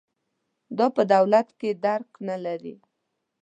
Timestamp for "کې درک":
1.59-2.09